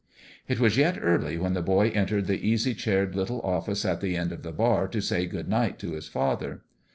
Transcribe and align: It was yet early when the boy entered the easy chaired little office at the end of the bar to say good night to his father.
It 0.47 0.59
was 0.59 0.77
yet 0.77 0.97
early 0.99 1.37
when 1.37 1.53
the 1.53 1.61
boy 1.61 1.89
entered 1.89 2.25
the 2.25 2.49
easy 2.49 2.73
chaired 2.73 3.13
little 3.15 3.39
office 3.41 3.85
at 3.85 4.01
the 4.01 4.17
end 4.17 4.31
of 4.31 4.41
the 4.41 4.51
bar 4.51 4.87
to 4.87 4.99
say 4.99 5.27
good 5.27 5.47
night 5.47 5.77
to 5.77 5.91
his 5.91 6.07
father. 6.07 6.63